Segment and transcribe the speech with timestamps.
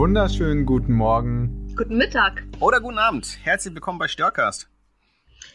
[0.00, 1.74] Wunderschönen guten Morgen.
[1.76, 2.42] Guten Mittag.
[2.58, 3.38] Oder guten Abend.
[3.42, 4.70] Herzlich willkommen bei Störcast.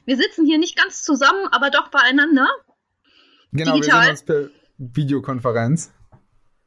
[0.05, 2.48] Wir sitzen hier nicht ganz zusammen, aber doch beieinander.
[3.52, 4.02] Genau, Digital.
[4.02, 5.91] wir sehen uns per Videokonferenz.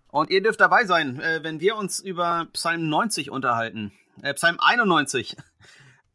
[0.08, 3.92] Und ihr dürft dabei sein, äh, wenn wir uns über Psalm 90 unterhalten.
[4.22, 5.36] Äh, Psalm 91,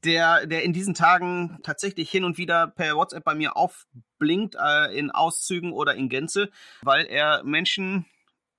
[0.03, 4.99] der, der in diesen Tagen tatsächlich hin und wieder per WhatsApp bei mir aufblinkt, äh,
[4.99, 6.49] in Auszügen oder in Gänze,
[6.81, 8.05] weil er Menschen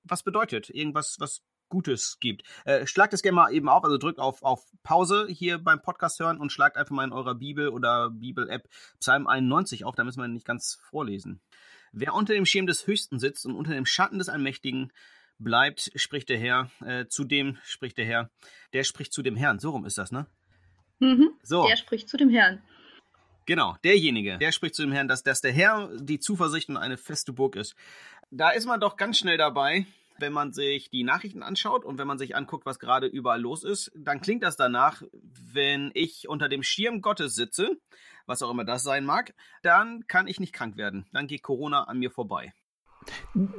[0.03, 0.71] was bedeutet.
[0.71, 2.43] Irgendwas, was Gutes gibt.
[2.65, 6.19] Äh, schlagt es gerne mal eben auf, also drückt auf, auf Pause hier beim Podcast
[6.19, 8.67] hören und schlagt einfach mal in eurer Bibel oder Bibel-App
[8.99, 11.41] Psalm 91 auf, da müssen wir nicht ganz vorlesen.
[11.91, 14.91] Wer unter dem Schirm des Höchsten sitzt und unter dem Schatten des Allmächtigen
[15.39, 18.29] bleibt, spricht der Herr, äh, zu dem spricht der Herr,
[18.73, 19.59] der spricht zu dem Herrn.
[19.59, 20.27] So rum ist das, ne?
[20.99, 21.67] Mhm, so.
[21.67, 22.61] Der spricht zu dem Herrn.
[23.45, 26.97] Genau, derjenige, der spricht zu dem Herrn, dass, dass der Herr die Zuversicht und eine
[26.97, 27.75] feste Burg ist.
[28.31, 29.85] Da ist man doch ganz schnell dabei,
[30.17, 33.63] wenn man sich die Nachrichten anschaut und wenn man sich anguckt, was gerade überall los
[33.63, 35.03] ist, dann klingt das danach,
[35.53, 37.77] wenn ich unter dem Schirm Gottes sitze,
[38.25, 41.05] was auch immer das sein mag, dann kann ich nicht krank werden.
[41.11, 42.53] Dann geht Corona an mir vorbei.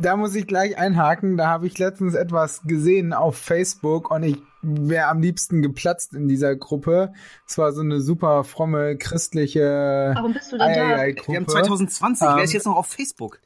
[0.00, 1.36] Da muss ich gleich einhaken.
[1.36, 6.27] Da habe ich letztens etwas gesehen auf Facebook und ich wäre am liebsten geplatzt in
[6.27, 7.12] dieser Gruppe.
[7.46, 10.12] Es war so eine super fromme christliche.
[10.14, 11.06] Warum bist du denn da?
[11.06, 12.27] Wir haben 2020.
[12.27, 13.40] Ähm, Wer ist jetzt noch auf Facebook?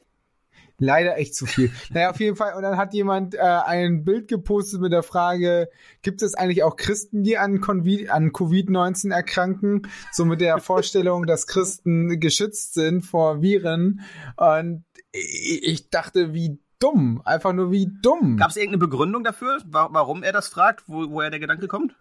[0.81, 1.71] Leider echt zu viel.
[1.91, 2.55] naja, auf jeden Fall.
[2.55, 5.69] Und dann hat jemand äh, ein Bild gepostet mit der Frage,
[6.01, 9.83] gibt es eigentlich auch Christen, die an, an Covid-19 erkranken?
[10.11, 14.01] So mit der Vorstellung, dass Christen geschützt sind vor Viren.
[14.37, 17.21] Und ich dachte, wie dumm.
[17.25, 18.37] Einfach nur wie dumm.
[18.37, 21.95] Gab es irgendeine Begründung dafür, warum er das fragt, wo, woher der Gedanke kommt?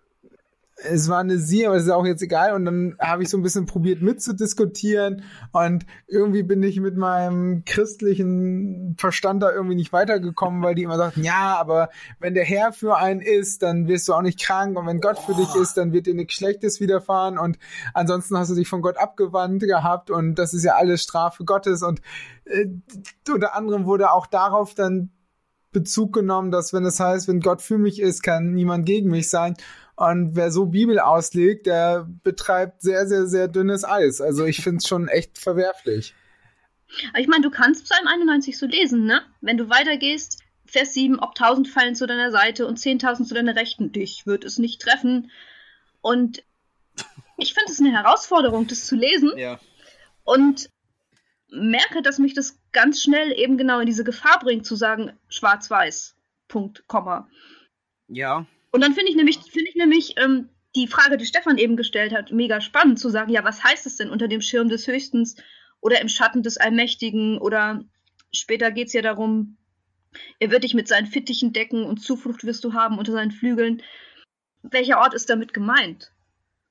[0.83, 2.55] Es war eine Sie, aber es ist auch jetzt egal.
[2.55, 5.23] Und dann habe ich so ein bisschen probiert mitzudiskutieren.
[5.53, 10.97] Und irgendwie bin ich mit meinem christlichen Verstand da irgendwie nicht weitergekommen, weil die immer
[10.97, 14.79] sagten, ja, aber wenn der Herr für einen ist, dann wirst du auch nicht krank.
[14.79, 17.39] Und wenn Gott für dich ist, dann wird dir nichts Schlechtes widerfahren.
[17.39, 17.59] Und
[17.95, 20.11] ansonsten hast du dich von Gott abgewandt gehabt.
[20.11, 21.83] Und das ist ja alles Strafe Gottes.
[21.83, 22.01] Und
[22.45, 22.67] äh,
[23.31, 25.11] unter anderem wurde auch darauf dann
[25.73, 29.31] Bezug genommen, dass wenn es heißt, wenn Gott für mich ist, kann niemand gegen mich
[29.31, 29.55] sein.
[30.01, 34.23] Und wer so Bibel auslegt, der betreibt sehr, sehr, sehr dünnes Eis.
[34.23, 36.15] Also ich finde es schon echt verwerflich.
[37.19, 39.21] Ich meine, du kannst Psalm 91 so lesen, ne?
[39.43, 43.55] Wenn du weitergehst, Vers 7, ob 1000 fallen zu deiner Seite und 10.000 zu deiner
[43.55, 45.31] Rechten, dich wird es nicht treffen.
[46.01, 46.45] Und
[47.37, 49.37] ich finde es eine Herausforderung, das zu lesen.
[49.37, 49.61] Ja.
[50.25, 50.71] Und
[51.51, 56.17] merke, dass mich das ganz schnell eben genau in diese Gefahr bringt, zu sagen, schwarz-weiß,
[56.49, 57.29] Punkt, Komma.
[58.09, 61.77] Ja, und dann finde ich nämlich, finde ich nämlich ähm, die Frage, die Stefan eben
[61.77, 64.87] gestellt hat, mega spannend zu sagen, ja, was heißt es denn unter dem Schirm des
[64.87, 65.37] Höchstens
[65.81, 67.85] oder im Schatten des Allmächtigen oder
[68.33, 69.57] später geht es ja darum,
[70.39, 73.83] er wird dich mit seinen Fittichen decken und Zuflucht wirst du haben unter seinen Flügeln.
[74.63, 76.13] Welcher Ort ist damit gemeint?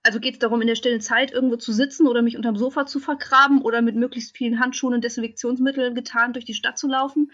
[0.03, 2.85] Also geht es darum, in der stillen Zeit irgendwo zu sitzen oder mich unterm Sofa
[2.85, 7.31] zu vergraben oder mit möglichst vielen Handschuhen und Desinfektionsmitteln getan durch die Stadt zu laufen?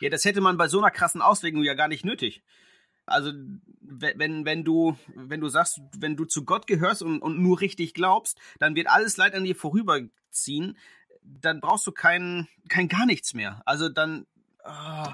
[0.00, 2.42] Ja, das hätte man bei so einer krassen Auslegung ja gar nicht nötig.
[3.08, 3.32] Also
[3.80, 7.94] wenn, wenn du, wenn du sagst, wenn du zu Gott gehörst und, und nur richtig
[7.94, 10.76] glaubst, dann wird alles Leid an dir vorüberziehen.
[11.22, 13.62] Dann brauchst du kein, kein gar nichts mehr.
[13.64, 14.26] Also dann.
[14.64, 15.12] Oh.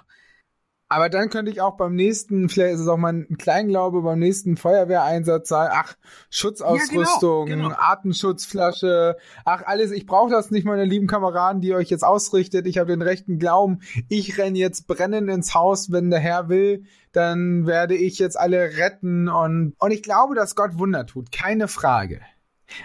[0.94, 4.20] Aber dann könnte ich auch beim nächsten, vielleicht ist es auch mal ein Kleinglaube, beim
[4.20, 5.96] nächsten Feuerwehreinsatz sagen, ach,
[6.30, 7.80] Schutzausrüstung, ja, genau, genau.
[7.80, 12.68] Atemschutzflasche, ach, alles, ich brauche das nicht, meine lieben Kameraden, die euch jetzt ausrichtet.
[12.68, 13.80] Ich habe den rechten Glauben.
[14.08, 18.76] Ich renne jetzt brennend ins Haus, wenn der Herr will dann werde ich jetzt alle
[18.76, 22.20] retten und, und ich glaube, dass Gott Wunder tut, keine Frage.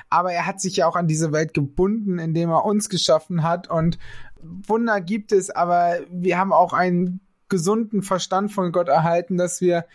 [0.08, 3.72] Aber er hat sich ja auch an diese Welt gebunden, indem er uns geschaffen hat
[3.72, 3.98] und
[4.42, 9.86] Wunder gibt es, aber wir haben auch einen gesunden Verstand von Gott erhalten, dass wir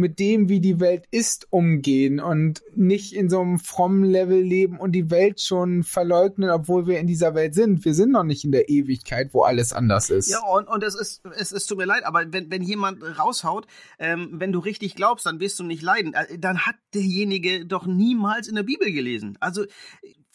[0.00, 4.78] mit dem, wie die Welt ist, umgehen und nicht in so einem frommen Level leben
[4.78, 7.84] und die Welt schon verleugnen, obwohl wir in dieser Welt sind.
[7.84, 10.30] Wir sind noch nicht in der Ewigkeit, wo alles anders ist.
[10.30, 13.66] Ja, und, und es ist, es ist tut mir leid, aber wenn, wenn jemand raushaut,
[13.98, 16.14] ähm, wenn du richtig glaubst, dann wirst du nicht leiden.
[16.14, 19.36] Äh, dann hat derjenige doch niemals in der Bibel gelesen.
[19.40, 19.64] Also,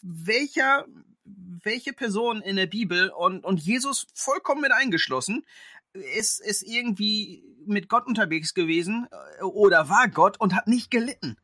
[0.02, 0.86] welcher,
[1.24, 5.44] welche Person in der Bibel und, und Jesus vollkommen mit eingeschlossen,
[6.16, 11.36] ist, ist irgendwie mit Gott unterwegs gewesen äh, oder war Gott und hat nicht gelitten.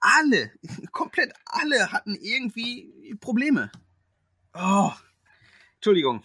[0.00, 0.50] Alle,
[0.92, 3.70] komplett alle hatten irgendwie Probleme.
[4.54, 4.92] Oh,
[5.76, 6.24] Entschuldigung.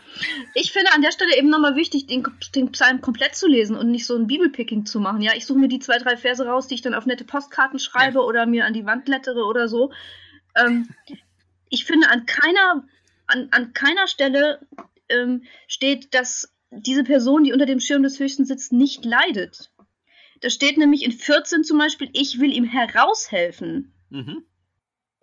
[0.54, 2.26] Ich finde an der Stelle eben nochmal wichtig, den,
[2.56, 5.22] den, Psalm komplett zu lesen und nicht so ein Bibelpicking zu machen.
[5.22, 7.78] Ja, ich suche mir die zwei, drei Verse raus, die ich dann auf nette Postkarten
[7.78, 8.26] schreibe ja.
[8.26, 9.92] oder mir an die Wand lettere oder so.
[10.56, 10.88] Ähm,
[11.68, 12.86] ich finde an keiner,
[13.28, 14.66] an, an keiner Stelle
[15.10, 19.72] ähm, steht, dass diese Person, die unter dem Schirm des Höchsten sitzt, nicht leidet.
[20.42, 23.94] Da steht nämlich in 14 zum Beispiel, ich will ihm heraushelfen.
[24.10, 24.46] Mhm.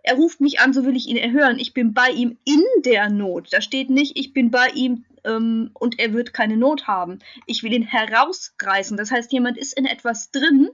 [0.03, 1.59] Er ruft mich an, so will ich ihn erhören.
[1.59, 3.51] Ich bin bei ihm in der Not.
[3.51, 7.19] Da steht nicht, ich bin bei ihm ähm, und er wird keine Not haben.
[7.45, 8.95] Ich will ihn herausreißen.
[8.95, 10.69] Das heißt, jemand ist in etwas drin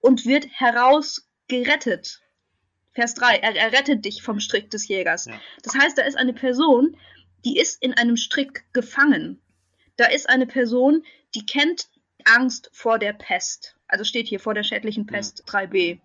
[0.00, 2.20] und wird herausgerettet.
[2.92, 5.26] Vers 3, er, er rettet dich vom Strick des Jägers.
[5.26, 5.40] Ja.
[5.62, 6.96] Das heißt, da ist eine Person,
[7.44, 9.40] die ist in einem Strick gefangen.
[10.00, 11.04] Da ist eine Person,
[11.34, 11.90] die kennt
[12.24, 13.76] Angst vor der Pest.
[13.86, 15.60] Also steht hier vor der schädlichen Pest ja.
[15.60, 15.98] 3b.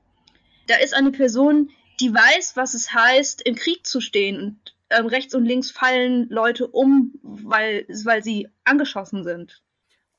[0.67, 1.69] Da ist eine Person,
[2.01, 6.27] die weiß, was es heißt, im Krieg zu stehen und ähm, rechts und links fallen
[6.27, 9.63] Leute um, weil, weil sie angeschossen sind.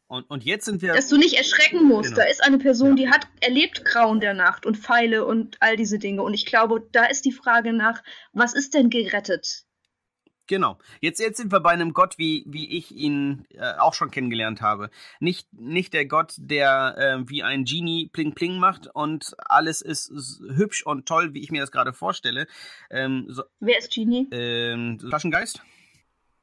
[0.06, 0.94] Und, und jetzt sind wir.
[0.94, 2.14] Dass du nicht erschrecken musst.
[2.14, 2.23] Genau.
[2.23, 3.05] Da ist eine Person, ja.
[3.05, 6.23] die hat erlebt Grauen der Nacht und Pfeile und all diese Dinge.
[6.23, 8.02] Und ich glaube, da ist die Frage nach,
[8.32, 9.67] was ist denn gerettet?
[10.47, 10.79] Genau.
[11.01, 14.61] Jetzt, jetzt sind wir bei einem Gott, wie, wie ich ihn äh, auch schon kennengelernt
[14.61, 14.91] habe.
[15.19, 20.09] Nicht, nicht der Gott, der äh, wie ein Genie pling pling macht und alles ist,
[20.09, 22.47] ist hübsch und toll, wie ich mir das gerade vorstelle.
[22.91, 24.29] Ähm, so, Wer ist Genie?
[24.31, 25.63] Ähm, Flaschengeist.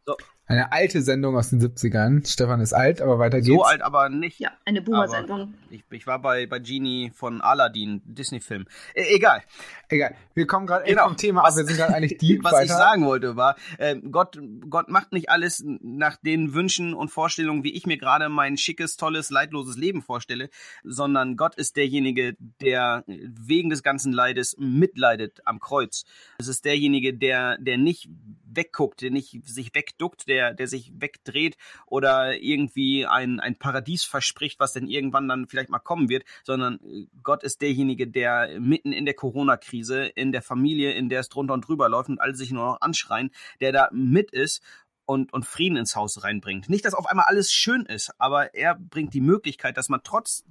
[0.05, 0.17] So.
[0.45, 2.29] Eine alte Sendung aus den 70ern.
[2.29, 3.47] Stefan ist alt, aber weiter geht's.
[3.47, 4.39] So alt, aber nicht.
[4.39, 5.53] Ja, eine Boomer-Sendung.
[5.69, 8.65] Ich, ich, war bei, bei Genie von Aladdin, Disney-Film.
[8.93, 9.41] E egal.
[9.87, 10.15] Egal.
[10.33, 11.05] Wir kommen gerade genau.
[11.05, 11.55] vom Thema ab.
[11.55, 12.63] Wir sind gerade eigentlich deep Was weiter.
[12.65, 14.37] ich sagen wollte war, äh, Gott,
[14.69, 18.97] Gott macht nicht alles nach den Wünschen und Vorstellungen, wie ich mir gerade mein schickes,
[18.97, 20.49] tolles, leidloses Leben vorstelle,
[20.83, 26.03] sondern Gott ist derjenige, der wegen des ganzen Leides mitleidet am Kreuz.
[26.37, 28.09] Es ist derjenige, der, der nicht
[28.55, 34.59] wegguckt, der nicht sich wegduckt, der, der sich wegdreht oder irgendwie ein, ein Paradies verspricht,
[34.59, 38.91] was denn irgendwann dann vielleicht mal kommen wird, sondern äh, Gott ist derjenige, der mitten
[38.91, 42.35] in der Corona-Krise, in der Familie, in der es drunter und drüber läuft und alle
[42.35, 44.61] sich nur noch anschreien, der da mit ist
[45.05, 46.69] und, und Frieden ins Haus reinbringt.
[46.69, 50.45] Nicht, dass auf einmal alles schön ist, aber er bringt die Möglichkeit, dass man trotz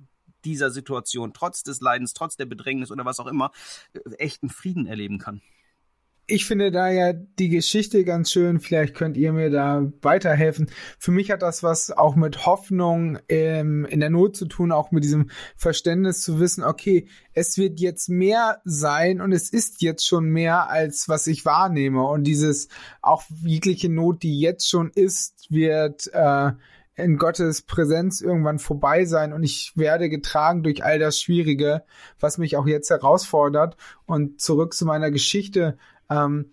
[0.44, 3.52] dieser Situation, trotz des Leidens, trotz der Bedrängnis oder was auch immer,
[3.92, 5.40] äh, echten Frieden erleben kann
[6.26, 8.60] ich finde da ja die Geschichte ganz schön.
[8.60, 10.70] Vielleicht könnt ihr mir da weiterhelfen.
[10.98, 14.92] Für mich hat das was auch mit Hoffnung ähm, in der Not zu tun, auch
[14.92, 20.06] mit diesem Verständnis zu wissen, okay, es wird jetzt mehr sein und es ist jetzt
[20.06, 22.06] schon mehr als was ich wahrnehme.
[22.06, 22.68] Und dieses
[23.00, 26.52] auch jegliche Not, die jetzt schon ist, wird äh,
[26.94, 31.84] in Gottes Präsenz irgendwann vorbei sein und ich werde getragen durch all das Schwierige,
[32.20, 33.76] was mich auch jetzt herausfordert.
[34.04, 35.78] Und zurück zu meiner Geschichte.
[36.12, 36.52] Ähm,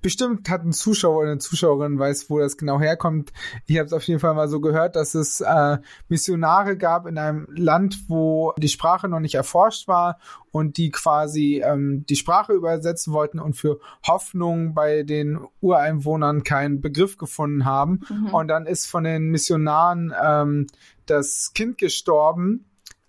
[0.00, 3.32] bestimmt hat ein Zuschauer oder eine Zuschauerin weiß, wo das genau herkommt.
[3.66, 5.78] Ich habe es auf jeden Fall mal so gehört, dass es äh,
[6.08, 10.18] Missionare gab in einem Land, wo die Sprache noch nicht erforscht war
[10.50, 16.80] und die quasi ähm, die Sprache übersetzen wollten und für Hoffnung bei den Ureinwohnern keinen
[16.80, 18.00] Begriff gefunden haben.
[18.08, 18.34] Mhm.
[18.34, 20.66] Und dann ist von den Missionaren ähm,
[21.06, 22.66] das Kind gestorben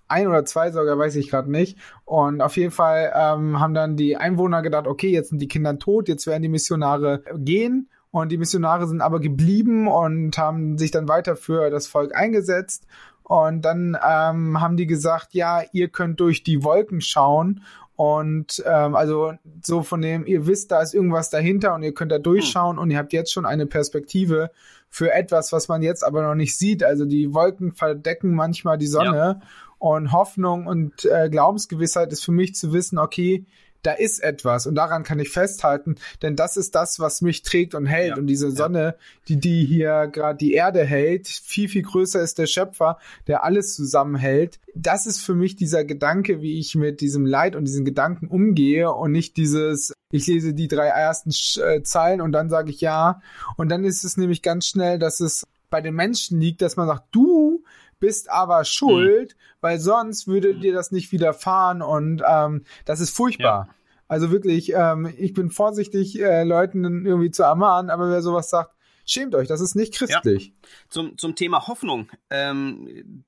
[0.07, 1.77] ein oder zwei sogar, weiß ich gerade nicht.
[2.05, 5.77] Und auf jeden Fall ähm, haben dann die Einwohner gedacht, okay, jetzt sind die Kinder
[5.79, 7.89] tot, jetzt werden die Missionare gehen.
[8.11, 12.85] Und die Missionare sind aber geblieben und haben sich dann weiter für das Volk eingesetzt.
[13.23, 17.61] Und dann ähm, haben die gesagt, ja, ihr könnt durch die Wolken schauen.
[17.95, 22.11] Und ähm, also so von dem, ihr wisst, da ist irgendwas dahinter und ihr könnt
[22.11, 24.51] da durchschauen und ihr habt jetzt schon eine Perspektive
[24.89, 26.83] für etwas, was man jetzt aber noch nicht sieht.
[26.83, 29.39] Also die Wolken verdecken manchmal die Sonne.
[29.41, 29.47] Ja.
[29.85, 33.45] Und Hoffnung und äh, Glaubensgewissheit ist für mich zu wissen, okay,
[33.83, 37.75] da ist etwas und daran kann ich festhalten, denn das ist das, was mich trägt
[37.75, 38.09] und hält.
[38.09, 38.95] Ja, und diese Sonne, ja.
[39.27, 43.75] die, die hier gerade die Erde hält, viel, viel größer ist der Schöpfer, der alles
[43.75, 44.59] zusammenhält.
[44.73, 48.91] Das ist für mich dieser Gedanke, wie ich mit diesem Leid und diesen Gedanken umgehe
[48.91, 51.29] und nicht dieses, ich lese die drei ersten
[51.61, 53.21] äh, Zeilen und dann sage ich ja.
[53.55, 56.87] Und dann ist es nämlich ganz schnell, dass es bei den Menschen liegt, dass man
[56.87, 57.63] sagt, du
[57.99, 59.57] bist aber schuld, mhm.
[59.61, 63.67] weil sonst würde dir das nicht widerfahren und ähm, das ist furchtbar.
[63.67, 63.75] Ja.
[64.07, 68.75] Also wirklich, ähm, ich bin vorsichtig, äh, Leuten irgendwie zu ermahnen, aber wer sowas sagt,
[69.05, 70.47] schämt euch, das ist nicht christlich.
[70.47, 70.69] Ja.
[70.89, 72.11] Zum, zum Thema Hoffnung.
[72.29, 73.23] Ähm,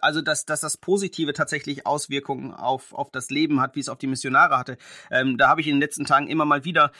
[0.00, 3.98] also dass, dass das Positive tatsächlich Auswirkungen auf, auf das Leben hat, wie es auf
[3.98, 4.76] die Missionare hatte.
[5.10, 6.92] Ähm, da habe ich in den letzten Tagen immer mal wieder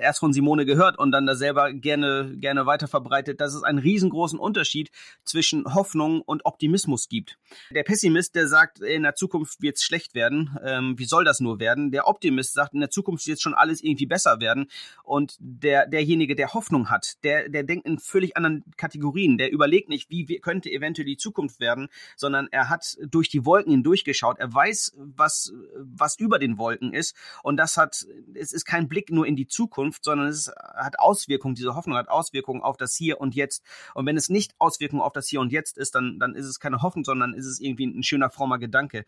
[0.00, 3.78] erst von Simone gehört und dann da selber gerne, gerne weiter verbreitet, dass es einen
[3.78, 4.90] riesengroßen Unterschied
[5.24, 7.38] zwischen Hoffnung und Optimismus gibt.
[7.70, 11.40] Der Pessimist, der sagt, in der Zukunft wird es schlecht werden, ähm, wie soll das
[11.40, 11.90] nur werden?
[11.90, 14.66] Der Optimist sagt, in der Zukunft wird schon alles irgendwie besser werden.
[15.04, 19.88] Und der, derjenige, der Hoffnung hat, der, der denkt in völlig anderen Kategorien, der überlegt
[19.88, 24.38] nicht, wie könnte eventuell die Zukunft werden, sondern sondern er hat durch die Wolken hindurchgeschaut.
[24.38, 27.16] Er weiß, was, was über den Wolken ist.
[27.42, 31.56] Und das hat, es ist kein Blick nur in die Zukunft, sondern es hat Auswirkungen,
[31.56, 33.64] diese Hoffnung hat Auswirkungen auf das Hier und Jetzt.
[33.94, 36.60] Und wenn es nicht Auswirkungen auf das Hier und Jetzt ist, dann, dann ist es
[36.60, 39.04] keine Hoffnung, sondern ist es irgendwie ein schöner, frommer Gedanke.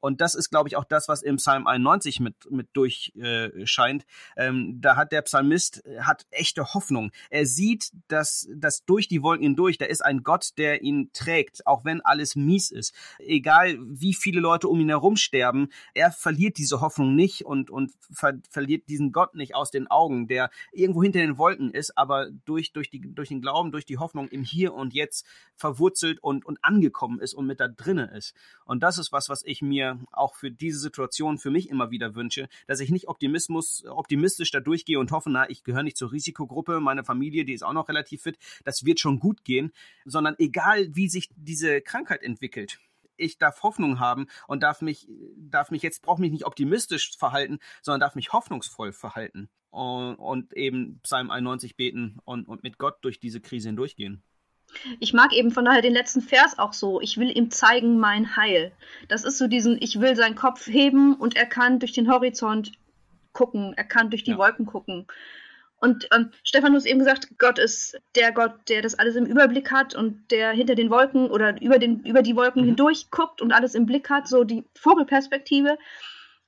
[0.00, 4.04] Und das ist, glaube ich, auch das, was im Psalm 91 mit, mit durchscheint.
[4.36, 7.12] Äh, ähm, da hat der Psalmist äh, hat echte Hoffnung.
[7.28, 11.66] Er sieht, dass, dass durch die Wolken hindurch, da ist ein Gott, der ihn trägt,
[11.66, 12.94] auch wenn alles mies ist.
[13.18, 17.92] Egal wie viele Leute um ihn herum sterben, er verliert diese Hoffnung nicht und, und
[18.12, 22.30] ver verliert diesen Gott nicht aus den Augen, der irgendwo hinter den Wolken ist, aber
[22.44, 25.26] durch, durch, die, durch den Glauben, durch die Hoffnung im Hier und Jetzt
[25.56, 28.34] verwurzelt und, und angekommen ist und mit da drinnen ist.
[28.64, 32.14] Und das ist was, was ich mir auch für diese Situation für mich immer wieder
[32.14, 36.12] wünsche, dass ich nicht Optimismus, optimistisch da durchgehe und hoffe, na, ich gehöre nicht zur
[36.12, 39.72] Risikogruppe, meine Familie, die ist auch noch relativ fit, das wird schon gut gehen,
[40.04, 42.78] sondern egal wie sich diese Krankheit entwickelt,
[43.16, 45.06] ich darf Hoffnung haben und darf mich,
[45.36, 50.52] darf mich jetzt, brauche mich nicht optimistisch verhalten, sondern darf mich hoffnungsvoll verhalten und, und
[50.54, 54.22] eben Psalm 91 beten und, und mit Gott durch diese Krise hindurchgehen.
[54.98, 57.00] Ich mag eben von daher den letzten Vers auch so.
[57.00, 58.72] Ich will ihm zeigen mein Heil.
[59.08, 62.72] Das ist so diesen, ich will seinen Kopf heben und er kann durch den Horizont
[63.32, 64.38] gucken, er kann durch die ja.
[64.38, 65.06] Wolken gucken.
[65.80, 69.94] Und ähm, hast eben gesagt, Gott ist der Gott, der das alles im Überblick hat
[69.94, 72.66] und der hinter den Wolken oder über, den, über die Wolken mhm.
[72.66, 75.78] hindurch guckt und alles im Blick hat, so die Vogelperspektive.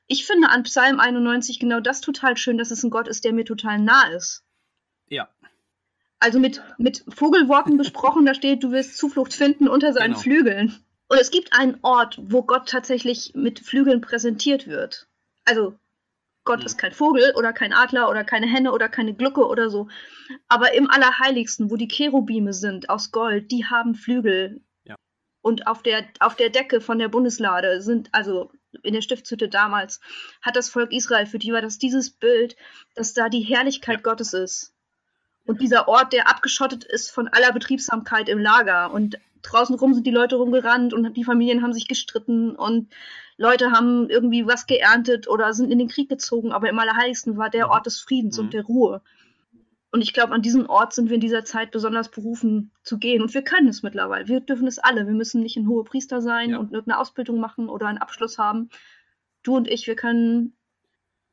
[0.07, 3.33] Ich finde an Psalm 91 genau das total schön, dass es ein Gott ist, der
[3.33, 4.45] mir total nah ist.
[5.09, 5.31] Ja,
[6.23, 10.21] also mit, mit Vogelworten besprochen, da steht, du wirst Zuflucht finden unter seinen genau.
[10.21, 10.85] Flügeln.
[11.09, 15.09] Und es gibt einen Ort, wo Gott tatsächlich mit Flügeln präsentiert wird.
[15.45, 15.75] Also
[16.45, 16.67] Gott mhm.
[16.67, 19.88] ist kein Vogel oder kein Adler oder keine Henne oder keine Glucke oder so.
[20.49, 24.62] Aber im Allerheiligsten, wo die Cherubime sind aus Gold, die haben Flügel.
[24.85, 24.95] Ja.
[25.43, 28.52] Und auf der, auf der Decke von der Bundeslade sind, also
[28.85, 30.00] in der Stiftshütte damals,
[30.41, 32.55] hat das Volk Israel, für die war das dieses Bild,
[32.95, 34.02] dass da die Herrlichkeit ja.
[34.02, 34.73] Gottes ist.
[35.44, 38.92] Und dieser Ort, der abgeschottet ist von aller Betriebsamkeit im Lager.
[38.92, 42.92] Und draußen rum sind die Leute rumgerannt und die Familien haben sich gestritten und
[43.37, 46.52] Leute haben irgendwie was geerntet oder sind in den Krieg gezogen.
[46.52, 47.72] Aber im Allerheiligsten war der mhm.
[47.72, 48.44] Ort des Friedens mhm.
[48.44, 49.02] und der Ruhe.
[49.90, 53.20] Und ich glaube, an diesen Ort sind wir in dieser Zeit besonders berufen zu gehen.
[53.20, 54.26] Und wir können es mittlerweile.
[54.26, 55.06] Wir dürfen es alle.
[55.06, 56.58] Wir müssen nicht ein hoher Priester sein ja.
[56.58, 58.70] und irgendeine Ausbildung machen oder einen Abschluss haben.
[59.42, 60.56] Du und ich, wir können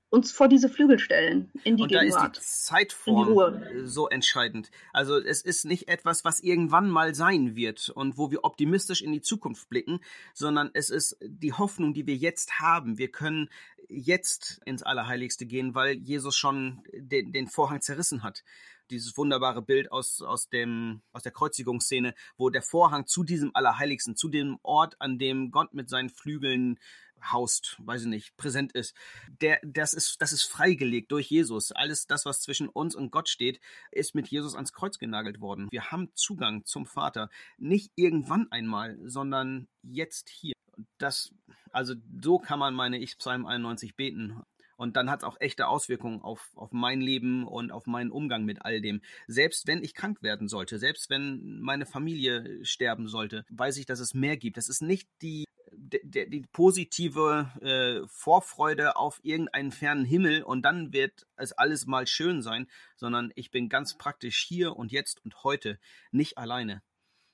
[0.09, 2.37] uns vor diese Flügel stellen, in die und Gegenwart.
[2.37, 4.71] Da ist die Zeitform die so entscheidend.
[4.91, 9.11] Also es ist nicht etwas, was irgendwann mal sein wird und wo wir optimistisch in
[9.11, 9.99] die Zukunft blicken,
[10.33, 12.97] sondern es ist die Hoffnung, die wir jetzt haben.
[12.97, 13.49] Wir können
[13.87, 18.43] jetzt ins Allerheiligste gehen, weil Jesus schon den, den Vorhang zerrissen hat
[18.89, 24.15] dieses wunderbare Bild aus, aus, dem, aus der Kreuzigungsszene, wo der Vorhang zu diesem Allerheiligsten,
[24.15, 26.79] zu dem Ort, an dem Gott mit seinen Flügeln
[27.21, 28.95] haust, weiß ich nicht, präsent ist,
[29.41, 31.71] der, das ist, das ist freigelegt durch Jesus.
[31.71, 33.59] Alles das, was zwischen uns und Gott steht,
[33.91, 35.67] ist mit Jesus ans Kreuz genagelt worden.
[35.71, 37.29] Wir haben Zugang zum Vater.
[37.57, 40.53] Nicht irgendwann einmal, sondern jetzt hier.
[40.97, 41.33] Das,
[41.71, 44.41] also so kann man, meine ich, Psalm 91 beten.
[44.79, 48.45] Und dann hat es auch echte Auswirkungen auf, auf mein Leben und auf meinen Umgang
[48.45, 49.01] mit all dem.
[49.27, 53.99] Selbst wenn ich krank werden sollte, selbst wenn meine Familie sterben sollte, weiß ich, dass
[53.99, 54.55] es mehr gibt.
[54.55, 55.43] Das ist nicht die
[55.89, 62.41] die, positive äh, Vorfreude auf irgendeinen fernen Himmel und dann wird es alles mal schön
[62.41, 65.79] sein, sondern ich bin ganz praktisch hier und jetzt und heute
[66.11, 66.81] nicht alleine,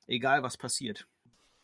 [0.08, 1.08] egal was passiert.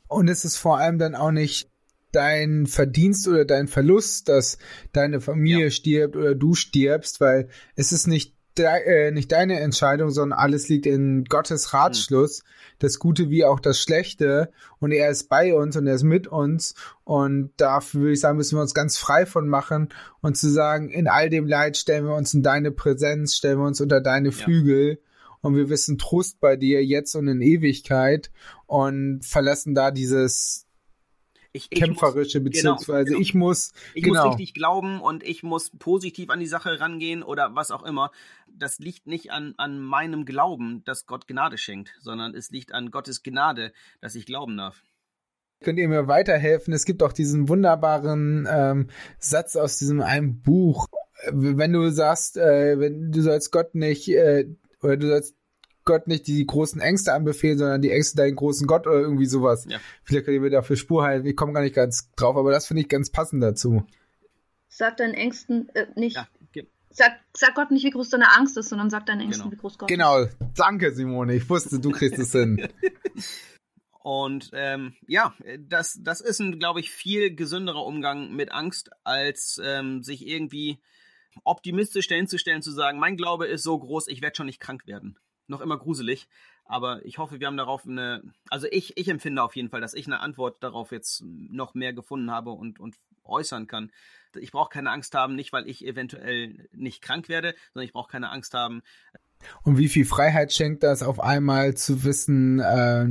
[0.08, 1.70] Und es ist vor allem dann auch nicht
[2.12, 4.58] dein Verdienst oder dein Verlust, dass
[4.92, 5.72] deine Familie ja.
[5.72, 10.68] stirbt oder du stirbst, weil es ist nicht de äh, nicht deine Entscheidung, sondern alles
[10.70, 12.76] liegt in Gottes Ratschluss, mhm.
[12.80, 14.52] das Gute wie auch das Schlechte.
[14.80, 16.76] Und er ist bei uns und er ist mit uns.
[17.04, 19.90] Und dafür würde ich sagen, müssen wir uns ganz frei von machen
[20.22, 23.66] und zu sagen, in all dem Leid stellen wir uns in deine Präsenz, stellen wir
[23.66, 24.90] uns unter deine Flügel.
[24.90, 24.98] Ja.
[25.42, 28.30] Und wir wissen Trost bei dir jetzt und in Ewigkeit
[28.68, 30.68] und verlassen da dieses,
[31.54, 33.22] ich, ich kämpferische, muss, genau, beziehungsweise genau, genau.
[33.22, 33.74] ich muss.
[33.94, 34.24] Ich genau.
[34.26, 38.12] muss richtig glauben und ich muss positiv an die Sache rangehen oder was auch immer.
[38.48, 42.92] Das liegt nicht an, an meinem Glauben, dass Gott Gnade schenkt, sondern es liegt an
[42.92, 44.82] Gottes Gnade, dass ich glauben darf.
[45.62, 46.74] Könnt ihr mir weiterhelfen?
[46.74, 48.88] Es gibt auch diesen wunderbaren ähm,
[49.20, 50.88] Satz aus diesem einen Buch.
[51.32, 54.48] Wenn du sagst, äh, wenn du sollst Gott nicht äh,
[54.82, 55.36] oder du sollst
[55.92, 59.66] Gott nicht die großen Ängste anbefehlen, sondern die Ängste deinen großen Gott oder irgendwie sowas.
[59.70, 59.80] Ja.
[60.04, 61.28] Vielleicht könnt ihr mir dafür Spur halten.
[61.28, 63.84] Ich komme gar nicht ganz drauf, aber das finde ich ganz passend dazu.
[64.70, 66.16] Sag deinen Ängsten äh, nicht.
[66.16, 66.28] Ja,
[66.92, 69.54] sag, sag Gott nicht, wie groß deine Angst ist, sondern sag deinen Ängsten, genau.
[69.54, 70.20] wie groß Gott genau.
[70.20, 70.38] ist.
[70.40, 70.52] Genau.
[70.56, 71.36] Danke, Simone.
[71.36, 72.68] Ich wusste, du kriegst es hin.
[74.04, 79.62] Und ähm, ja, das, das ist ein, glaube ich, viel gesünderer Umgang mit Angst, als
[79.64, 80.80] ähm, sich irgendwie
[81.44, 85.18] optimistisch hinzustellen, zu sagen, mein Glaube ist so groß, ich werde schon nicht krank werden.
[85.52, 86.30] Noch immer gruselig.
[86.64, 89.94] Aber ich hoffe, wir haben darauf eine, also ich, ich empfinde auf jeden Fall, dass
[89.94, 93.92] ich eine Antwort darauf jetzt noch mehr gefunden habe und, und äußern kann.
[94.40, 98.10] Ich brauche keine Angst haben, nicht weil ich eventuell nicht krank werde, sondern ich brauche
[98.10, 98.82] keine Angst haben.
[99.64, 103.08] Und wie viel Freiheit schenkt das auf einmal zu wissen, äh,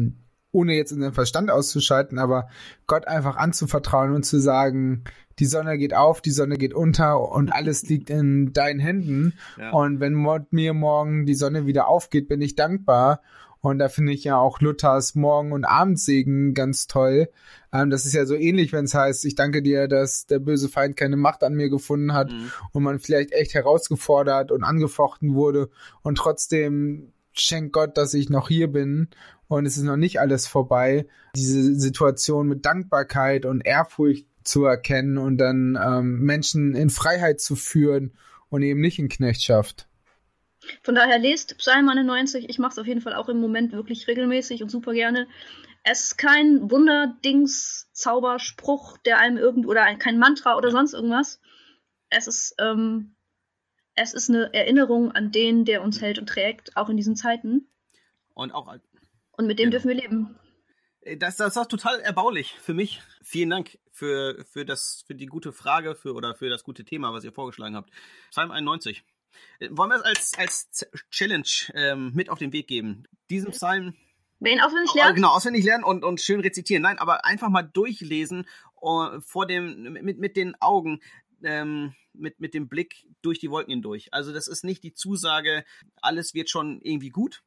[0.52, 2.48] ohne jetzt in den Verstand auszuschalten, aber
[2.86, 5.04] Gott einfach anzuvertrauen und zu sagen,
[5.40, 9.32] die Sonne geht auf, die Sonne geht unter und alles liegt in deinen Händen.
[9.58, 9.70] Ja.
[9.72, 10.14] Und wenn
[10.50, 13.22] mir morgen die Sonne wieder aufgeht, bin ich dankbar.
[13.62, 17.28] Und da finde ich ja auch Luthers Morgen- und Abendsegen ganz toll.
[17.72, 20.68] Ähm, das ist ja so ähnlich, wenn es heißt, ich danke dir, dass der böse
[20.68, 22.50] Feind keine Macht an mir gefunden hat mhm.
[22.72, 25.68] und man vielleicht echt herausgefordert und angefochten wurde
[26.02, 29.08] und trotzdem schenkt Gott, dass ich noch hier bin
[29.46, 31.06] und es ist noch nicht alles vorbei.
[31.36, 37.56] Diese Situation mit Dankbarkeit und Ehrfurcht zu erkennen und dann ähm, Menschen in Freiheit zu
[37.56, 38.12] führen
[38.48, 39.86] und eben nicht in Knechtschaft.
[40.82, 42.48] Von daher lest Psalm 91.
[42.48, 45.26] Ich mache es auf jeden Fall auch im Moment wirklich regelmäßig und super gerne.
[45.84, 51.40] Es ist kein Wunderdings, Zauberspruch, der einem irgend oder kein Mantra oder sonst irgendwas.
[52.10, 53.14] Es ist, ähm,
[53.94, 57.68] es ist eine Erinnerung an den, der uns hält und trägt, auch in diesen Zeiten.
[58.34, 58.66] Und auch
[59.40, 59.70] und mit dem genau.
[59.70, 60.36] dürfen wir leben.
[61.02, 63.00] Äh, das, das ist total erbaulich für mich.
[63.22, 67.12] Vielen Dank für, für, das, für die gute Frage für, oder für das gute Thema,
[67.12, 67.90] was ihr vorgeschlagen habt.
[68.30, 69.04] Psalm 91.
[69.58, 73.04] Äh, wollen wir es als, als Challenge ähm, mit auf den Weg geben?
[73.28, 73.94] Diesen Psalm.
[74.38, 75.16] Wen auswendig lernen?
[75.16, 76.82] Genau, auswendig lernen und, und schön rezitieren.
[76.82, 78.46] Nein, aber einfach mal durchlesen
[78.80, 81.00] uh, vor dem, mit, mit den Augen.
[81.42, 84.12] Ähm, mit, mit dem Blick durch die Wolken hindurch.
[84.12, 85.64] Also das ist nicht die Zusage,
[86.02, 87.42] alles wird schon irgendwie gut,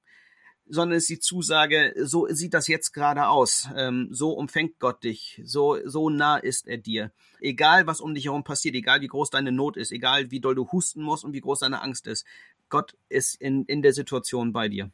[0.65, 3.67] sondern es ist die Zusage, so sieht das jetzt gerade aus.
[3.75, 5.41] Ähm, so umfängt Gott dich.
[5.43, 7.11] So, so nah ist er dir.
[7.39, 10.55] Egal, was um dich herum passiert, egal wie groß deine Not ist, egal wie doll
[10.55, 12.25] du husten musst und wie groß deine Angst ist,
[12.69, 14.89] Gott ist in, in der Situation bei dir.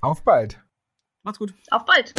[0.00, 0.60] Auf bald.
[1.22, 1.54] Macht's gut.
[1.70, 2.14] Auf bald.